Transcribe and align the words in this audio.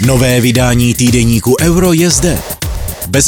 Nové 0.00 0.40
vydání 0.40 0.94
týdeníku 0.94 1.56
Euro 1.60 1.92
je 1.92 2.10
zde. 2.10 2.38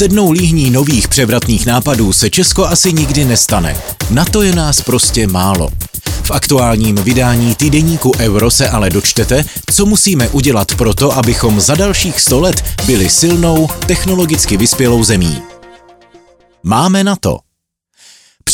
jednou 0.01 0.31
líhní 0.31 0.69
nových 0.69 1.07
převratných 1.07 1.65
nápadů 1.65 2.13
se 2.13 2.29
Česko 2.29 2.65
asi 2.65 2.93
nikdy 2.93 3.25
nestane. 3.25 3.77
Na 4.09 4.25
to 4.25 4.41
je 4.41 4.55
nás 4.55 4.81
prostě 4.81 5.27
málo. 5.27 5.69
V 6.23 6.31
aktuálním 6.31 6.95
vydání 6.95 7.55
týdeníku 7.55 8.11
Euro 8.19 8.51
se 8.51 8.69
ale 8.69 8.89
dočtete, 8.89 9.45
co 9.73 9.85
musíme 9.85 10.29
udělat 10.29 10.75
proto, 10.75 11.17
abychom 11.17 11.61
za 11.61 11.75
dalších 11.75 12.19
100 12.19 12.39
let 12.39 12.63
byli 12.85 13.09
silnou, 13.09 13.69
technologicky 13.87 14.57
vyspělou 14.57 15.03
zemí. 15.03 15.41
Máme 16.63 17.03
na 17.03 17.15
to. 17.15 17.46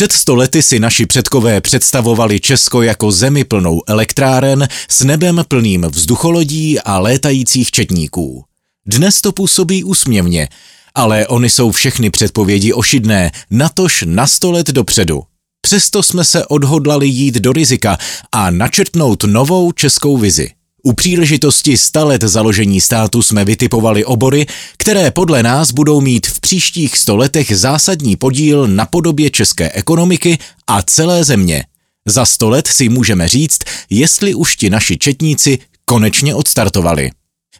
Před 0.03 0.11
stolety 0.11 0.61
si 0.61 0.79
naši 0.79 1.05
předkové 1.05 1.61
představovali 1.61 2.39
Česko 2.39 2.81
jako 2.81 3.11
zemi 3.11 3.43
plnou 3.43 3.81
elektráren 3.87 4.67
s 4.89 5.03
nebem 5.03 5.43
plným 5.47 5.85
vzducholodí 5.89 6.79
a 6.79 6.99
létajících 6.99 7.71
četníků. 7.71 8.43
Dnes 8.85 9.21
to 9.21 9.31
působí 9.31 9.83
úsměvně, 9.83 10.49
ale 10.95 11.27
oni 11.27 11.49
jsou 11.49 11.71
všechny 11.71 12.09
předpovědi 12.09 12.73
ošidné, 12.73 13.31
natož 13.49 14.03
na 14.07 14.27
sto 14.27 14.51
let 14.51 14.67
dopředu. 14.67 15.23
Přesto 15.61 16.03
jsme 16.03 16.23
se 16.23 16.45
odhodlali 16.45 17.07
jít 17.07 17.35
do 17.35 17.53
rizika 17.53 17.97
a 18.31 18.51
načrtnout 18.51 19.23
novou 19.23 19.71
českou 19.71 20.17
vizi. 20.17 20.51
U 20.85 20.93
příležitosti 20.93 21.77
100 21.77 22.05
let 22.05 22.23
založení 22.23 22.81
státu 22.81 23.21
jsme 23.21 23.45
vytipovali 23.45 24.05
obory, 24.05 24.45
které 24.77 25.11
podle 25.11 25.43
nás 25.43 25.71
budou 25.71 26.01
mít 26.01 26.27
v 26.27 26.39
příštích 26.39 26.97
100 26.97 27.15
letech 27.15 27.57
zásadní 27.57 28.15
podíl 28.15 28.67
na 28.67 28.85
podobě 28.85 29.29
české 29.29 29.71
ekonomiky 29.71 30.37
a 30.67 30.81
celé 30.81 31.23
země. 31.23 31.65
Za 32.05 32.25
100 32.25 32.49
let 32.49 32.67
si 32.67 32.89
můžeme 32.89 33.27
říct, 33.27 33.59
jestli 33.89 34.33
už 34.33 34.55
ti 34.55 34.69
naši 34.69 34.97
četníci 34.97 35.59
konečně 35.85 36.35
odstartovali. 36.35 37.11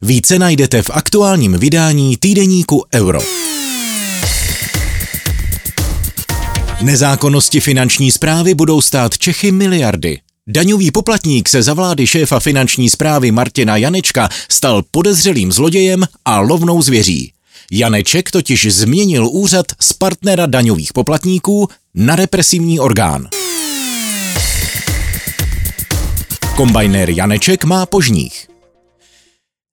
Více 0.01 0.39
najdete 0.39 0.81
v 0.81 0.89
aktuálním 0.89 1.57
vydání 1.57 2.17
týdeníku 2.17 2.83
Euro. 2.95 3.19
Nezákonnosti 6.81 7.59
finanční 7.59 8.11
zprávy 8.11 8.53
budou 8.53 8.81
stát 8.81 9.17
Čechy 9.17 9.51
miliardy. 9.51 10.19
Daňový 10.47 10.91
poplatník 10.91 11.49
se 11.49 11.63
za 11.63 11.73
vlády 11.73 12.07
šéfa 12.07 12.39
finanční 12.39 12.89
zprávy 12.89 13.31
Martina 13.31 13.77
Janečka 13.77 14.29
stal 14.51 14.83
podezřelým 14.91 15.51
zlodějem 15.51 16.03
a 16.25 16.39
lovnou 16.39 16.81
zvěří. 16.81 17.33
Janeček 17.71 18.31
totiž 18.31 18.67
změnil 18.73 19.27
úřad 19.31 19.65
z 19.81 19.93
partnera 19.93 20.45
daňových 20.45 20.93
poplatníků 20.93 21.67
na 21.95 22.15
represivní 22.15 22.79
orgán. 22.79 23.27
Kombajnér 26.55 27.09
Janeček 27.09 27.63
má 27.63 27.85
požních. 27.85 28.47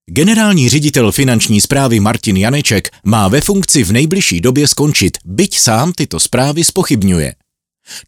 Generální 0.07 0.69
ředitel 0.69 1.13
finanční 1.13 1.61
zprávy 1.61 2.01
Martin 2.01 2.37
Janeček 2.37 2.91
má 3.05 3.29
ve 3.29 3.41
funkci 3.41 3.85
v 3.85 3.93
nejbližší 3.93 4.41
době 4.41 4.69
skončit, 4.69 5.19
byť 5.25 5.59
sám 5.59 5.93
tyto 5.93 6.21
zprávy 6.21 6.65
spochybňuje. 6.65 7.35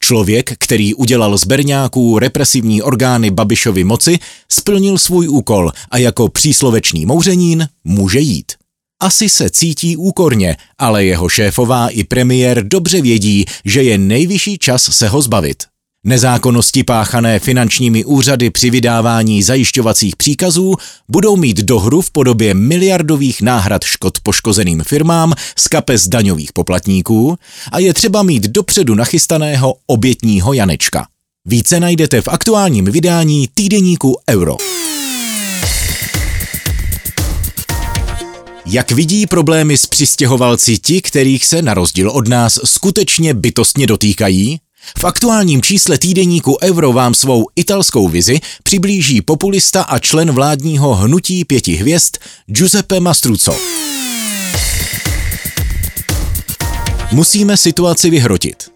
Člověk, 0.00 0.52
který 0.58 0.94
udělal 0.94 1.38
z 1.38 1.44
berňáků 1.44 2.18
represivní 2.18 2.82
orgány 2.82 3.30
Babišovy 3.30 3.84
moci, 3.84 4.18
splnil 4.48 4.98
svůj 4.98 5.28
úkol 5.28 5.72
a 5.90 5.98
jako 5.98 6.28
příslovečný 6.28 7.06
mouřenín 7.06 7.68
může 7.84 8.20
jít. 8.20 8.52
Asi 9.02 9.28
se 9.28 9.50
cítí 9.50 9.96
úkorně, 9.96 10.56
ale 10.78 11.04
jeho 11.04 11.28
šéfová 11.28 11.88
i 11.88 12.04
premiér 12.04 12.68
dobře 12.68 13.02
vědí, 13.02 13.44
že 13.64 13.82
je 13.82 13.98
nejvyšší 13.98 14.58
čas 14.58 14.82
se 14.82 15.08
ho 15.08 15.22
zbavit. 15.22 15.71
Nezákonnosti 16.06 16.84
páchané 16.84 17.38
finančními 17.38 18.04
úřady 18.04 18.50
při 18.50 18.70
vydávání 18.70 19.42
zajišťovacích 19.42 20.16
příkazů 20.16 20.74
budou 21.08 21.36
mít 21.36 21.56
dohru 21.56 22.00
v 22.00 22.10
podobě 22.10 22.54
miliardových 22.54 23.42
náhrad 23.42 23.84
škod 23.84 24.20
poškozeným 24.20 24.82
firmám 24.82 25.34
z 25.58 25.68
kapes 25.68 26.08
daňových 26.08 26.52
poplatníků 26.52 27.36
a 27.72 27.78
je 27.78 27.94
třeba 27.94 28.22
mít 28.22 28.42
dopředu 28.42 28.94
nachystaného 28.94 29.74
obětního 29.86 30.52
Janečka. 30.52 31.06
Více 31.44 31.80
najdete 31.80 32.20
v 32.20 32.28
aktuálním 32.28 32.84
vydání 32.84 33.48
týdeníku 33.54 34.16
Euro. 34.30 34.56
Jak 38.66 38.90
vidí 38.90 39.26
problémy 39.26 39.78
s 39.78 39.86
přistěhovalci 39.86 40.78
ti, 40.78 41.02
kterých 41.02 41.46
se 41.46 41.62
na 41.62 41.74
rozdíl 41.74 42.10
od 42.10 42.28
nás 42.28 42.58
skutečně 42.64 43.34
bytostně 43.34 43.86
dotýkají? 43.86 44.60
V 44.98 45.04
aktuálním 45.04 45.62
čísle 45.62 45.98
týdeníku 45.98 46.58
Euro 46.62 46.92
vám 46.92 47.14
svou 47.14 47.46
italskou 47.56 48.08
vizi 48.08 48.40
přiblíží 48.62 49.22
populista 49.22 49.82
a 49.82 49.98
člen 49.98 50.30
vládního 50.30 50.94
hnutí 50.94 51.44
pěti 51.44 51.74
hvězd 51.74 52.16
Giuseppe 52.46 53.00
Mastruzzo. 53.00 53.56
Musíme 57.12 57.56
situaci 57.56 58.10
vyhrotit. 58.10 58.70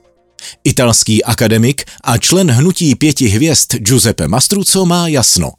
Italský 0.65 1.25
akademik 1.25 1.85
a 2.05 2.19
člen 2.19 2.51
hnutí 2.51 2.95
pěti 2.95 3.29
hvězd 3.29 3.75
Giuseppe 3.75 4.29
Mastruzzo 4.29 4.87
má 4.87 5.09
jasno. 5.09 5.53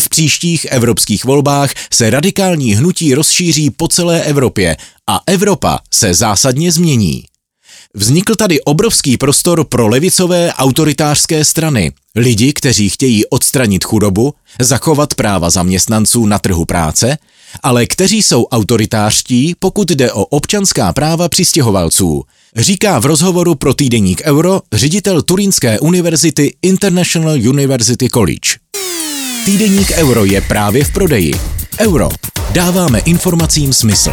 V 0.00 0.08
příštích 0.08 0.64
evropských 0.64 1.24
volbách 1.24 1.70
se 1.92 2.10
radikální 2.10 2.74
hnutí 2.74 3.14
rozšíří 3.14 3.70
po 3.70 3.88
celé 3.88 4.22
Evropě 4.22 4.76
a 5.06 5.20
Evropa 5.26 5.78
se 5.92 6.14
zásadně 6.14 6.72
změní. 6.72 7.24
Vznikl 7.96 8.34
tady 8.34 8.60
obrovský 8.60 9.16
prostor 9.16 9.64
pro 9.64 9.88
levicové 9.88 10.52
autoritářské 10.52 11.44
strany, 11.44 11.92
lidi, 12.16 12.52
kteří 12.52 12.88
chtějí 12.88 13.26
odstranit 13.26 13.84
chudobu, 13.84 14.34
zachovat 14.60 15.14
práva 15.14 15.50
zaměstnanců 15.50 16.26
na 16.26 16.38
trhu 16.38 16.64
práce, 16.64 17.18
ale 17.62 17.86
kteří 17.86 18.22
jsou 18.22 18.44
autoritářští, 18.44 19.54
pokud 19.58 19.90
jde 19.90 20.12
o 20.12 20.24
občanská 20.24 20.92
práva 20.92 21.28
přistěhovalců, 21.28 22.22
říká 22.56 22.98
v 22.98 23.06
rozhovoru 23.06 23.54
pro 23.54 23.74
týdeník 23.74 24.22
Euro 24.24 24.60
ředitel 24.72 25.22
Turínské 25.22 25.80
univerzity 25.80 26.54
International 26.62 27.34
University 27.34 28.08
College. 28.08 28.50
Týdeník 29.44 29.90
Euro 29.90 30.24
je 30.24 30.40
právě 30.40 30.84
v 30.84 30.92
prodeji. 30.92 31.32
Euro. 31.80 32.08
Dáváme 32.52 32.98
informacím 32.98 33.72
smysl. 33.72 34.10